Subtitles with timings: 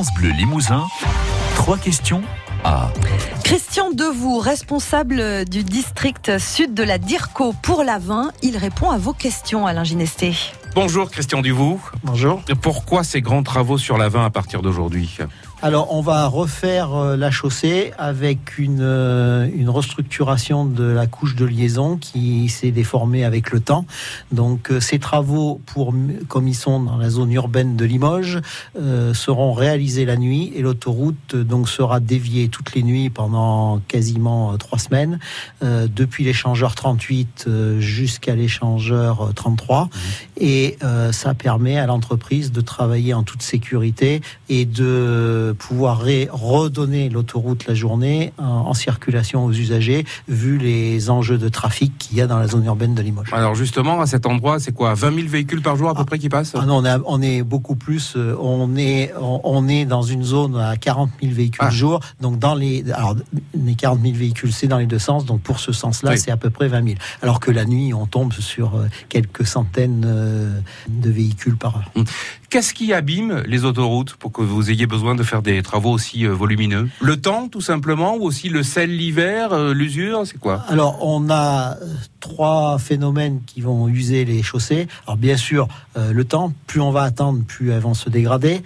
[0.00, 0.86] France Bleu Limousin,
[1.56, 2.22] trois questions
[2.64, 2.90] à...
[3.44, 9.12] Christian Devoux, responsable du district sud de la DIRCO pour l'Avin, il répond à vos
[9.12, 10.34] questions, Alain Ginesté.
[10.74, 11.78] Bonjour Christian Duvaux.
[12.02, 12.40] Bonjour.
[12.62, 15.18] Pourquoi ces grands travaux sur l'Avin à partir d'aujourd'hui?
[15.62, 21.36] Alors, on va refaire euh, la chaussée avec une, euh, une restructuration de la couche
[21.36, 23.84] de liaison qui s'est déformée avec le temps.
[24.32, 25.92] Donc, euh, ces travaux, pour,
[26.28, 28.40] comme ils sont dans la zone urbaine de Limoges,
[29.12, 34.78] seront réalisés la nuit et l'autoroute donc sera déviée toutes les nuits pendant quasiment trois
[34.78, 35.18] semaines,
[35.62, 37.48] depuis l'échangeur 38
[37.78, 39.84] jusqu'à l'échangeur 33.
[39.84, 39.88] Mmh.
[40.38, 40.78] Et
[41.12, 47.74] ça permet à l'entreprise de travailler en toute sécurité et de pouvoir redonner l'autoroute la
[47.74, 52.48] journée en, circulation aux usagers, vu les enjeux de trafic qu'il y a dans la
[52.48, 53.32] zone urbaine de Limoges.
[53.32, 56.18] Alors justement, à cet endroit, c'est quoi 20 000 véhicules par jour à peu près
[56.18, 56.54] qui passent?
[56.54, 58.14] Ah non, on, est beaucoup plus.
[58.16, 61.70] Euh, on est, on, est dans une zone à 40 000 véhicules ah.
[61.70, 62.00] jour.
[62.20, 63.16] Donc dans les, alors
[63.54, 65.24] les 40 000 véhicules, c'est dans les deux sens.
[65.24, 66.94] Donc pour ce sens-là, c'est à peu près 20 000.
[67.22, 71.90] Alors que la nuit, on tombe sur euh, quelques centaines euh, de véhicules par heure.
[71.96, 72.04] Hum.
[72.50, 76.26] Qu'est-ce qui abîme les autoroutes pour que vous ayez besoin de faire des travaux aussi
[76.26, 80.64] euh, volumineux Le temps, tout simplement, ou aussi le sel l'hiver, euh, l'usure, c'est quoi?
[80.68, 84.88] Alors, on a euh, trois phénomènes qui vont user les chaussées.
[85.06, 88.62] Alors, bien sûr, le temps, plus on va attendre, plus elles vont se dégrader.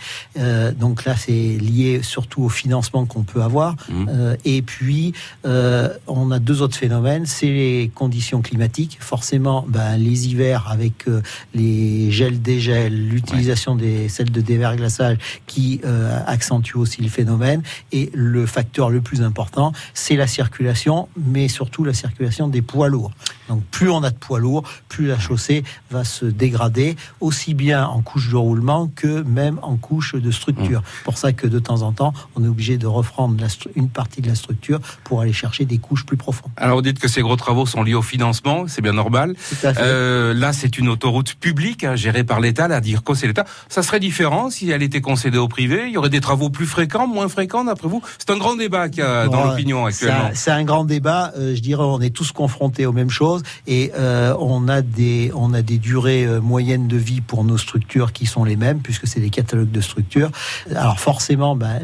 [0.78, 3.76] donc là, c'est lié surtout au financement qu'on peut avoir.
[3.88, 4.34] Mmh.
[4.44, 5.14] et puis,
[5.44, 7.26] on a deux autres phénomènes.
[7.26, 8.98] C'est les conditions climatiques.
[9.00, 11.06] Forcément, ben, les hivers avec
[11.54, 16.18] les gels, dégels, l'utilisation des celles de déverglaçage qui euh,
[16.64, 17.62] accentue aussi le phénomène.
[17.92, 22.88] Et le facteur le plus important, c'est la circulation, mais surtout la circulation des poids
[22.88, 23.12] lourds.
[23.48, 27.86] Donc plus on a de poids lourds, plus la chaussée va se dégrader, aussi bien
[27.86, 30.80] en couche de roulement que même en couche de structure.
[30.80, 31.04] Mmh.
[31.04, 33.36] Pour ça que de temps en temps, on est obligé de reprendre
[33.74, 36.50] une partie de la structure pour aller chercher des couches plus profondes.
[36.56, 39.34] Alors vous dites que ces gros travaux sont liés au financement, c'est bien normal.
[39.64, 42.68] Euh, là, c'est une autoroute publique hein, gérée par l'État.
[42.68, 43.44] La DIRCO, c'est l'État.
[43.68, 45.84] Ça serait différent si elle était concédée au privé.
[45.86, 48.02] Il y aurait des travaux plus fréquents, moins fréquents, d'après vous?
[48.18, 50.30] C'est un grand débat qu'il y a dans l'opinion actuellement.
[50.34, 51.32] C'est un, grand débat.
[51.36, 53.33] Euh, je dirais, on est tous confrontés aux mêmes choses
[53.66, 57.58] et euh, on a des on a des durées euh, moyennes de vie pour nos
[57.58, 60.30] structures qui sont les mêmes puisque c'est des catalogues de structures.
[60.74, 61.80] Alors forcément, ben,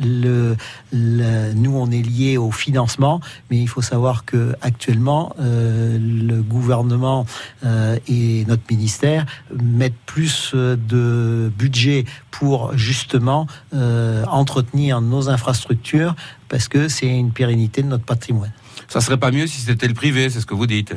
[0.93, 7.27] nous on est lié au financement, mais il faut savoir que actuellement euh, le gouvernement
[8.09, 16.15] et notre ministère mettent plus de budget pour justement entretenir nos infrastructures
[16.49, 18.53] parce que c'est une pérennité de notre patrimoine.
[18.89, 20.95] Ça serait pas mieux si c'était le privé, c'est ce que vous dites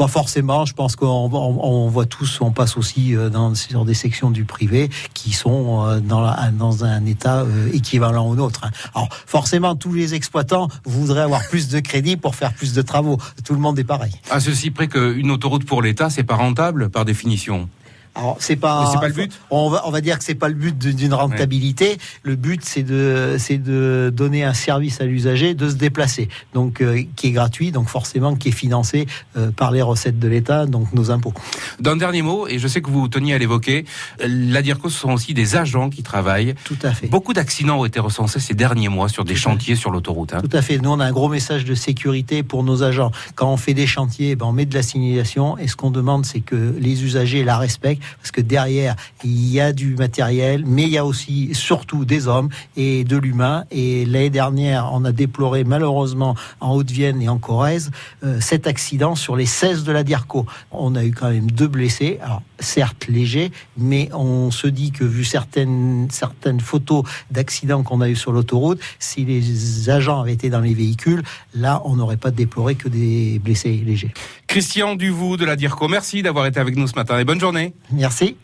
[0.00, 0.64] pas forcément.
[0.64, 4.88] Je pense qu'on voit tous, on passe aussi euh, dans, sur des sections du privé
[5.12, 8.62] qui sont euh, dans, dans un état euh, équivalent au nôtre.
[8.64, 8.70] Hein.
[8.94, 13.18] Alors forcément, tous les exploitants voudraient avoir plus de crédit pour faire plus de travaux.
[13.44, 14.12] Tout le monde est pareil.
[14.30, 17.68] À ceci près qu'une autoroute pour l'État, c'est pas rentable par définition.
[18.14, 19.40] Alors c'est pas, pas le but?
[19.50, 21.96] On va, on va dire que c'est pas le but d'une rentabilité.
[22.22, 26.80] Le but c'est de, c'est de donner un service à l'usager, de se déplacer, donc
[26.80, 29.06] euh, qui est gratuit, donc forcément qui est financé
[29.36, 31.32] euh, par les recettes de l'État, donc nos impôts.
[31.78, 33.84] D'un dernier mot, et je sais que vous teniez à l'évoquer,
[34.18, 36.54] la DIRCO ce sont aussi des agents qui travaillent.
[36.64, 37.06] Tout à fait.
[37.06, 40.34] Beaucoup d'accidents ont été recensés ces derniers mois sur des chantiers sur l'autoroute.
[40.34, 40.40] Hein.
[40.40, 40.78] Tout à fait.
[40.78, 43.12] Nous on a un gros message de sécurité pour nos agents.
[43.36, 46.26] Quand on fait des chantiers, ben, on met de la signalisation, et ce qu'on demande
[46.26, 50.82] c'est que les usagers la respectent parce que derrière, il y a du matériel, mais
[50.82, 53.64] il y a aussi surtout des hommes et de l'humain.
[53.70, 57.90] Et l'année dernière, on a déploré malheureusement en Haute-Vienne et en Corrèze
[58.24, 60.46] euh, cet accident sur les 16 de la Diarco.
[60.70, 65.04] On a eu quand même deux blessés, alors certes légers, mais on se dit que
[65.04, 70.50] vu certaines, certaines photos d'accidents qu'on a eu sur l'autoroute, si les agents avaient été
[70.50, 71.22] dans les véhicules,
[71.54, 74.12] là, on n'aurait pas déploré que des blessés légers.
[74.46, 77.74] Christian Duvou de la DIRCO, merci d'avoir été avec nous ce matin et bonne journée.
[77.92, 78.36] Merci.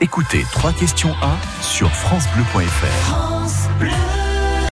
[0.00, 2.86] Écoutez trois questions 1 sur FranceBleu.fr.
[2.86, 4.17] France Bleu.